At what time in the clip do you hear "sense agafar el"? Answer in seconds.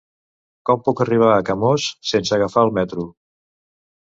2.13-2.75